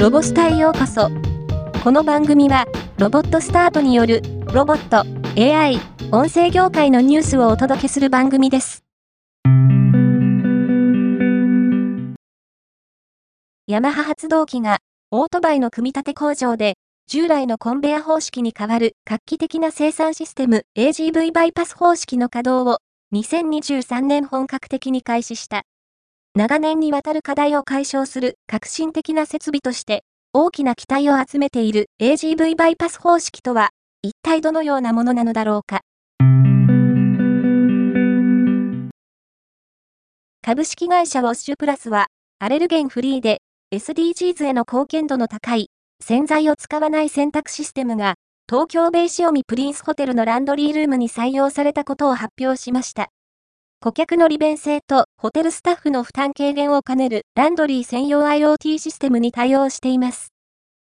[0.00, 1.10] ロボスタへようこそ。
[1.84, 2.64] この番組は、
[2.96, 5.04] ロボットスタートによる、ロボット、
[5.38, 5.78] AI、
[6.10, 8.82] 音声業界のニュースをお届けする番組です。
[13.66, 14.78] ヤマハ発動機が、
[15.10, 22.78] オートバイの組み立て工場で、従来のコンベア方式に代わる画期的な生産システム AGV バイパス方式の稼働を
[23.14, 25.64] 2023年本格的に開始した。
[26.36, 35.80] 長年にわたる課題を解消する革新的な設備として大きな期待を集めている AGV バイパス方式とは一体どのようなものなのだろうか。
[40.40, 42.06] 株式会社ウォッシュプラスは
[42.38, 43.42] アレルゲンフリーで
[43.74, 45.68] SDGs への貢献度の高い
[46.00, 48.14] 洗剤を使わない洗濯システムが
[48.48, 53.10] 東京ベイシオミプリンスホテルのランドリールームに採用されたことを発表しました。
[53.82, 60.34] 顧客の利便性とホテルスタッフの負担軽減を兼ねるランドリー専用 IoT システムに対応しています。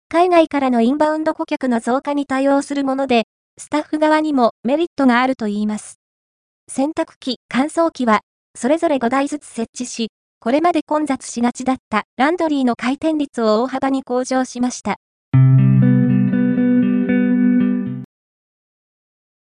[0.09, 3.25] 海外からのインバウンド顧客の増加に対応するもので、
[3.59, 5.99] スタッフ側にもメリットがあるといいます。
[6.67, 8.21] 洗濯機、乾燥機は、
[8.55, 14.95] それぞれ5台ずつ設置し、これまで混雑しがちだったランドリーの回転率を大幅に向上しました。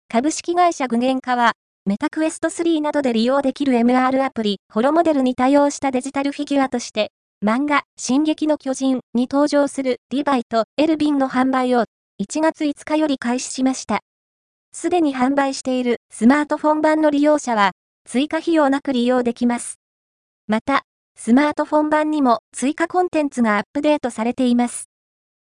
[0.09, 7.11] 株式会社具現化は、メタクエスト3などで利用できる MR アプリ、ホロモデルに対応したデジタルフィギュアとして、
[7.44, 11.86] 漫画、進撃の巨人に登場するリヴァイとエルビンの販売を
[12.22, 13.98] 1月5日より開始しました。
[14.72, 17.72] すでに販売しているスマートフォン版の利用者は、
[18.05, 19.80] 追加費用なく利用できます。
[20.47, 20.84] また、
[21.16, 24.84] スマートフォン版にも追加コンテンツがアップデートされています。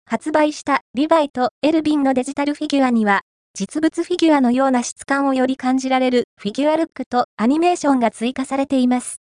[0.05, 9.17] 発売したリヴァイとエルビンのデジタルフィギュアには、実物フィギュアのような質感をより感じられるフィギュアルックとアニメーションが追加されています。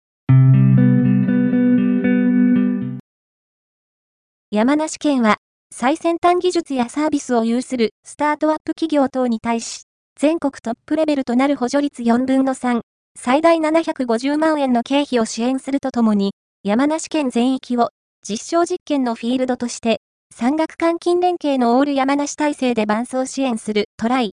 [4.50, 5.36] 山梨県は
[5.72, 9.84] 最先端技術やサービスを有するスタートアップ企業等に対し、
[10.18, 12.80] 全国トップレベルとなる補助率4分の3、
[13.16, 16.32] 最大750万円の経費を支援するとともに、
[16.64, 17.90] 山梨県全域を
[18.28, 20.00] 実証実験のフィールドとして
[20.38, 24.32] 産学換金連携のオール山梨体制で伴走支援するトライ。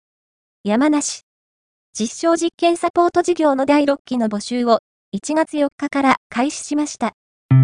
[0.64, 1.24] 山梨。
[1.98, 4.82] 実証実験サポート事業の第6期の募集を
[5.16, 7.14] 1月4日から開始しました。
[7.50, 7.56] フ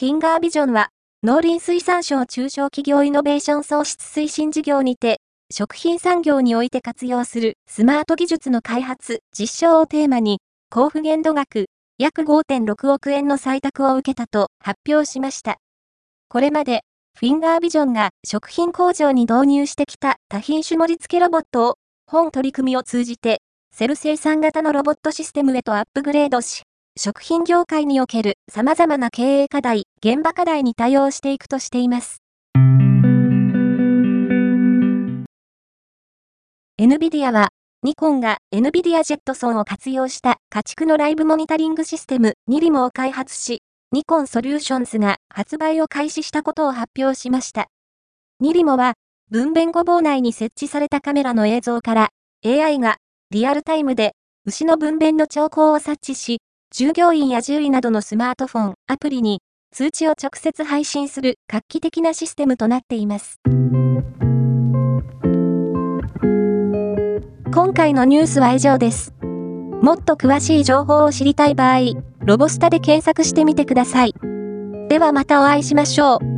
[0.00, 0.88] ィンガービジョンは
[1.22, 5.20] 農林水産省中小企業イノベーション創出推進事業にて
[5.52, 10.40] 食品産業において活用するスマート技術の開発、実証をテーマに、
[10.74, 11.66] 交付限度額
[12.00, 15.56] 約5.6億円の採択を受けたと発表しました。
[16.28, 16.82] これまで、
[17.18, 21.74] フィンガービジョンが食品工場に導入してきた多品種盛り付けロボットを
[22.06, 23.40] 本取り組みを通じて、
[23.74, 26.62] セル生産型のロボットシステムへとアップグレードし、
[26.96, 32.22] 食品業界における様々な経営課題、現場課題に対応していくとしています。
[36.80, 37.48] NVIDIA は
[37.84, 43.62] ニコンが NVIDIA ジェットソンを活用した家畜のライブモニタリングシステムニリモを開発し、
[43.92, 47.68] ニコンソリューションズが発売を開始したことを発表しました。
[48.40, 48.94] ニリモは、
[49.30, 52.08] 分娩後房内に設置されたカメラの映像から
[52.44, 52.96] AI が
[53.30, 56.38] リアルタイムで牛の分娩の兆候を察知し、
[56.74, 59.40] 従業員や獣医などのスマートフォン、アプリに
[59.70, 63.38] 通知を直接配信する画期的なシステムとなっています。
[67.58, 69.12] 今回のニュースは以上です。
[69.20, 74.14] もっと詳しい情報を知りたい場合、ロボスタで検索してみてください。
[74.88, 76.37] ではまたお会いしましょう。